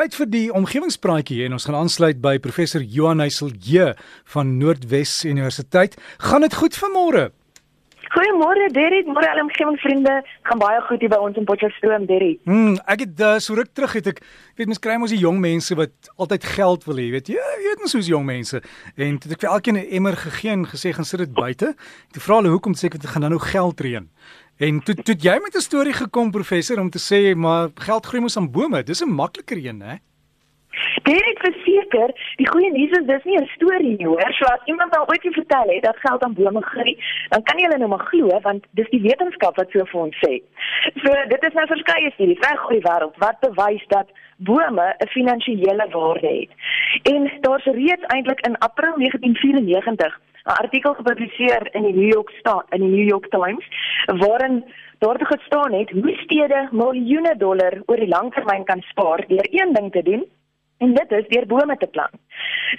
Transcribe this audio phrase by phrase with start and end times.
[0.00, 3.90] tyd vir die omgewingspraatjie en ons gaan aansluit by professor Johan Heiselje
[4.32, 5.98] van Noordwes Universiteit.
[6.24, 7.26] Gaan dit goed vanmôre?
[8.10, 10.14] Goeiemôre Derrick, môre al omgewingsvriende.
[10.48, 12.40] Gaan baie goed hier by ons in Potchefstroom, Derrick.
[12.48, 14.22] Hmm, ek het uh, so ruk terug het ek
[14.56, 17.36] weet mens kry mos die jong mense wat altyd geld wil hê, weet jy?
[17.36, 18.62] Jy weet mos hoe's jong mense.
[18.96, 21.74] En toe het ek vir elkeen 'n emmer gegee en gesê gaan sit dit buite.
[22.16, 24.08] Toe vra hulle hoekom sê ek dit gaan nou geld reën.
[24.60, 28.22] En toe toe jy met 'n storie gekom professor om te sê maar geld groei
[28.22, 28.82] mos aan bome.
[28.82, 29.94] Dis 'n makliker een, hè?
[31.02, 34.32] Dit verseker, die goeie nuus is dis nie 'n storie nie, hoor.
[34.32, 36.98] So as iemand al ooit vertel het dat geld aan bome groei,
[37.28, 40.16] dan kan jy hulle nou maar glo want dis die wetenskap wat so vir ons
[40.16, 40.42] sê.
[41.02, 45.08] So dit is nou verskeie studies reg oor die wêreld wat bewys dat bome 'n
[45.08, 46.50] finansiële waarde het.
[47.02, 50.20] En daar's reeds eintlik in April 1994
[50.50, 53.64] 'n artikel gepubliseer in die New York Star in die New York Times
[54.06, 54.64] waarin
[54.98, 59.72] daar gestaan het hoe stede miljoene dollar oor die lang termyn kan spaar deur een
[59.72, 60.24] ding te doen
[60.80, 62.16] En dit is deur bome te plant.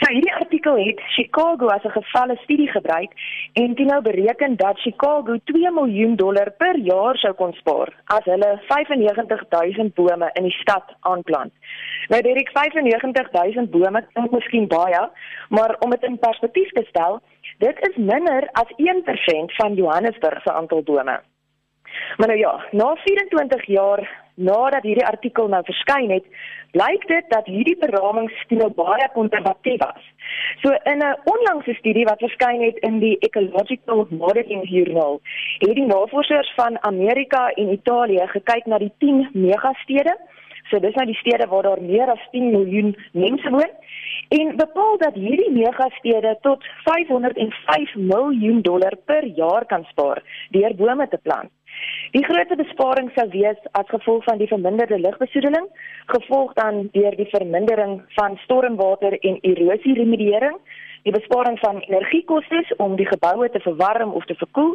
[0.00, 3.12] So hierdie artikel het Chicago as 'n gevalle studie gebruik
[3.52, 8.24] en dit nou bereken dat Chicago 2 miljoen dollar per jaar sou kon spaar as
[8.24, 11.52] hulle 95000 bome in die stad aanplant.
[12.08, 15.10] Nou is 95000 bome, klink miskien baie,
[15.48, 17.20] maar om dit in perspektief te stel,
[17.60, 21.20] dit is minder as 1% van Johannesburg se aantal bome.
[22.16, 26.24] Maar nou ja, na 24 jaar nadat hierdie artikel nou verskyn het,
[26.72, 30.04] blyk dit dat hierdie beramingsstil baie konservatief was.
[30.62, 35.20] So in 'n onlangse studie wat verskyn het in die Ecological Modeling Journal,
[35.58, 40.16] het die navorsers van Amerika en Italië gekyk na die 10 megastede.
[40.70, 43.72] So dis nou die stede waar daar meer as 10 miljoen mense woon
[44.38, 51.08] en bepaal dat hierdie megastede tot 505 miljoen dollar per jaar kan spaar deur bome
[51.08, 51.50] te plant.
[52.14, 55.66] Die grootste besparing sou wees as gevolg van die verminderde lugbesoedeling,
[56.14, 60.56] gevolg dan deur die vermindering van stormwater en erosie remediering,
[61.02, 64.74] die besparing van energiekoste om die geboue te verwarm of te verkoel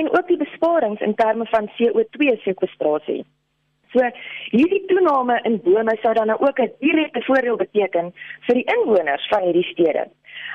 [0.00, 3.24] en ook die besparings in terme van CO2 sekwestrasie.
[3.94, 4.02] So
[4.50, 8.12] hierdie toename in bome sou dan nou ook 'n direkte voordeel beteken
[8.46, 10.08] vir die inwoners van hierdie stede.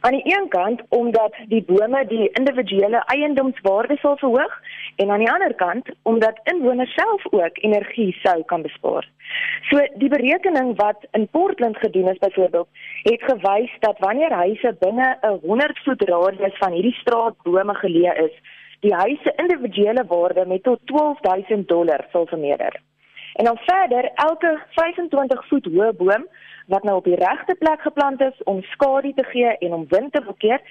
[0.00, 4.54] Aan die een kant omdat die bome die individuele eiendomswaarde sal verhoog
[4.96, 9.08] en aan die ander kant omdat inwoners self ook energie sou kan bespaar.
[9.70, 12.68] So die berekening wat in Portland gedoen is byvoorbeeld,
[13.02, 18.14] het gewys dat wanneer huise binne 'n 100 voet radius van hierdie straat bome geleë
[18.26, 18.34] is,
[18.80, 22.82] die huise individuele waarde met tot 12000 dollar sal vermeerder.
[23.34, 26.26] En dan verder, elke 25 voet hoë boom
[26.72, 30.12] wat nou op die regte plek geplant is om skadu te gee en om wind
[30.12, 30.62] te blokkeer,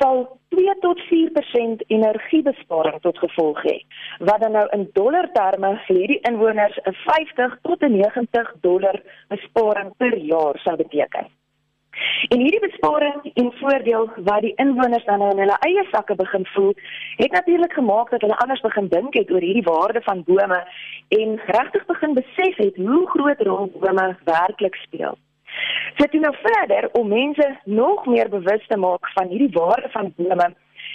[0.00, 0.22] sal
[0.54, 3.76] 2 tot 4% energiebesparing tot gevolg hê.
[4.18, 9.02] Wat dan nou in dollar terme vir hierdie inwoners 'n 50 tot 'n 90 dollar
[9.28, 11.28] besparing per jaar sou beteken.
[12.28, 16.46] En hierdie besparing en voordeel wat die inwoners dan nou in hulle eie sakke begin
[16.54, 16.74] voel,
[17.16, 20.60] het natuurlik gemaak dat hulle anders begin dink het oor hierdie waarde van bome
[21.08, 25.18] en regtig begin besef het hoe groot rol bome werklik speel.
[25.96, 30.12] So dit nou verder om mense nog meer bewus te maak van hierdie waarde van
[30.16, 30.54] bome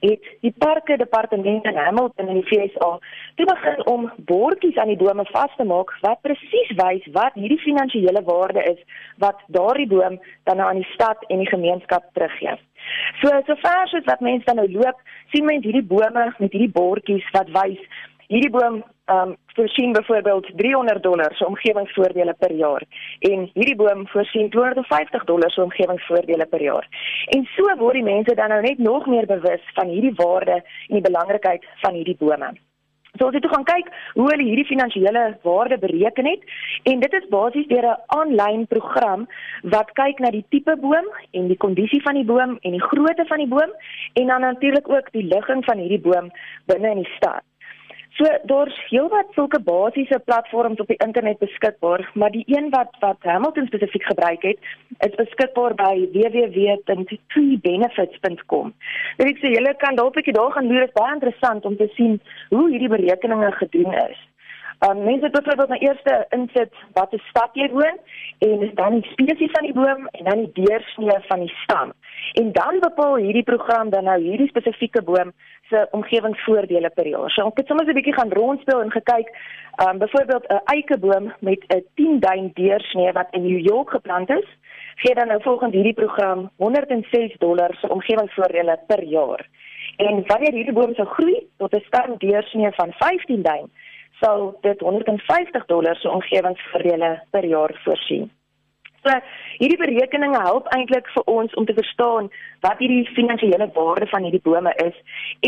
[0.00, 2.90] het die parke departement in Hamilton in die FSA
[3.34, 7.60] toe begin om bordjies aan die bome vas te maak wat presies wys wat hierdie
[7.64, 8.80] finansiële waarde is
[9.24, 12.56] wat daardie boom dan nou aan die stad en die gemeenskap teruggee.
[13.20, 15.00] So sover as wat mense dan nou loop,
[15.34, 17.80] sien mense hierdie bome met hierdie bordjies wat wys
[18.28, 22.82] hierdie boom ehm um, voorsien byvoorbeeld 300 dollar se omgewingsvoordele per jaar
[23.18, 26.88] en hierdie boom voorsien 250 dollar se omgewingsvoordele per jaar.
[27.34, 30.94] En so word die mense dan nou net nog meer bewus van hierdie waarde en
[30.98, 32.54] die belangrikheid van hierdie bome.
[33.18, 36.42] So as jy toe gaan kyk hoe hulle hierdie finansiële waarde bereken het
[36.90, 39.26] en dit is basies deur 'n aanlyn program
[39.74, 43.24] wat kyk na die tipe boom en die kondisie van die boom en die grootte
[43.32, 43.72] van die boom
[44.12, 46.30] en dan natuurlik ook die ligging van hierdie boom
[46.66, 47.44] binne in die stad.
[48.14, 53.16] So daar's heelwat sulke basiese platforms op die internet beskikbaar, maar die een wat wat
[53.20, 54.58] Hamilton spesifiek gebruik het,
[54.98, 58.74] is beskikbaar by www.treebenefits.com.
[59.16, 61.76] Dit ek sê julle kan dalk 'n bietjie daar gaan loer, is baie interessant om
[61.76, 64.18] te sien hoe hierdie berekeninge gedoen is.
[64.80, 67.98] Um, mense het byvoorbeeld na eerste insit wat 'n stad jy woon
[68.38, 71.92] en dan die spesies van die boom en dan die deursnee van die stam.
[72.32, 75.32] En dan bepaal hierdie program dan nou hierdie spesifieke boom
[75.68, 77.30] se omgewingsvoordele per jaar.
[77.30, 79.28] So ek het sommer 'n bietjie gaan rondspeel en gekyk,
[79.88, 84.48] um byvoorbeeld 'n eikeboom met 'n 10 duim deursnee wat in New York geplant is,
[84.96, 89.48] gee dan nou volgens hierdie program 106 dollar se omgewingsvoordele per jaar.
[89.96, 93.70] En wanneer hierdie boom sou groei tot 'n sterk deursnee van 15 duim,
[94.20, 98.30] sal dit 150 dollar se omgewingsvoordele per jaar voorsien.
[99.06, 99.14] So
[99.60, 102.30] hierdie berekeninge help eintlik vir ons om te verstaan
[102.66, 104.96] wat hierdie finansiële waarde van hierdie bome is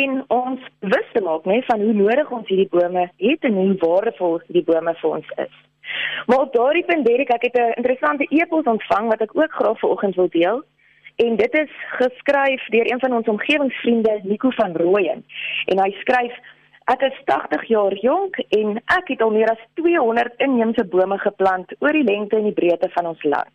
[0.00, 3.78] en ons bewus te maak net van hoe nodig ons hierdie bome het en hoe
[3.84, 5.54] waardevol hierdie bome vir ons is.
[6.26, 9.78] Maar op daardie punt Derek, ek het 'n interessante e-pos ontvang wat ek ook graag
[9.78, 10.62] vanoggend wil deel.
[11.16, 11.70] En dit is
[12.00, 15.24] geskryf deur een van ons omgewingsvriende, Nico van Rooyen.
[15.64, 16.34] En hy skryf
[16.86, 21.72] Ek is 80 jaar jonk en ek het al meer as 200 inheemse bome geplant
[21.82, 23.50] oor die lengte en die breedte van ons land.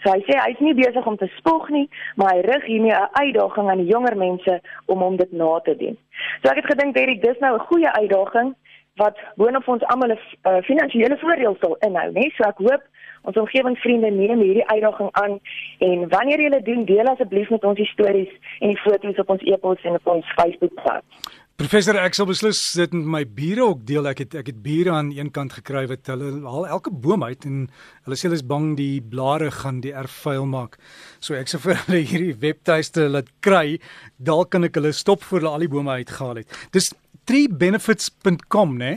[0.00, 1.84] So hy sê hy's nie besig om te spog nie,
[2.16, 5.76] maar hy rig hiermee 'n uitdaging aan die jonger mense om hom dit na te
[5.76, 5.98] doen.
[6.40, 8.54] So ek het gedink Derek, dis nou 'n goeie uitdaging
[8.96, 10.18] wat boonop ons almal 'n
[10.48, 12.30] uh, finansiële voordeel sal inhou, né?
[12.36, 12.82] So ek hoop
[13.22, 15.40] ons omgewingsvriende neem hierdie uitdaging aan
[15.78, 19.42] en wanneer julle doen, deel asseblief met ons die stories en die foto's op ons
[19.42, 21.40] e-pos en op ons Facebook-bladsy.
[21.60, 24.06] Professor ek sal beslis dit met my bure ook deel.
[24.08, 27.44] Ek het ek het bure aan een kant gekry wat hulle haal elke boom uit
[27.44, 27.66] en
[28.06, 30.78] hulle sê hulle is bang die blare gaan die erf vuil maak.
[31.20, 33.76] So ek sê vir hulle hierdie webtuiste laat kry,
[34.16, 36.56] dalk kan ek hulle stop voor hulle al die bome uitgehaal het.
[36.72, 36.94] Dis
[37.28, 38.94] treebenefits.com, né?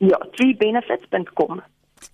[0.00, 1.60] Ja, treebenefits.com.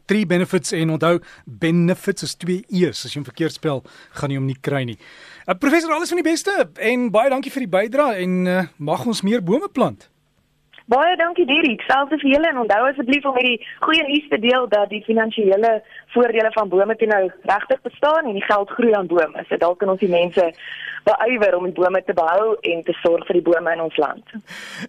[0.06, 3.84] Tree benefits en onthou benefits is twee e's as jy hom verkeerd spel
[4.18, 4.98] gaan jy hom nie kry nie.
[5.46, 6.54] Uh, professor alles van die beste
[6.90, 10.08] en baie dankie vir die bydrae en uh, mag ons meer bome plant.
[10.86, 14.68] Baie dankie Dirk, selfs vir julle en onthou asseblief om hierdie goeie nuus te deel
[14.70, 15.72] dat die finansiële
[16.14, 19.42] voordele van bome toe nou regtig bestaan en die geld groei aan bome.
[19.48, 20.52] So dalk kan ons die mense
[21.06, 24.32] beywer om die bome te behou en te sorg vir die bome in ons land.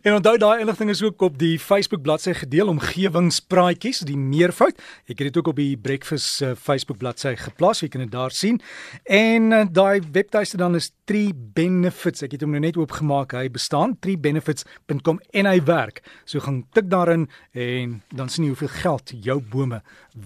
[0.01, 4.77] En onthou daai inligting is ook op die Facebook bladsy gedeel omgewingspraatjies, die meervoud.
[5.05, 8.33] Ek het dit ook op die Breakfast uh, Facebook bladsy geplaas, jy kan dit daar
[8.33, 8.61] sien.
[9.03, 12.25] En uh, daai webtuiste dan is Tree Benefits.
[12.25, 13.37] Ek het hom nou net oopgemaak.
[13.37, 15.57] Hy bestaan treebenefits.com en hy
[15.87, 16.03] werk.
[16.25, 19.81] So gaan tik daarin en dan sien jy hoeveel geld jou bome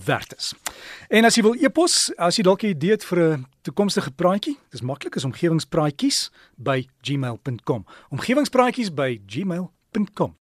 [0.06, 0.54] werd is.
[1.10, 4.58] En as jy wil e-pos, as jy dalk 'n idee het vir 'n toekomstige praatjie,
[4.72, 7.86] dis maklik is omgewingspraatjies by gmail.com.
[8.10, 10.41] Omgewingspraatjies by gmail.com.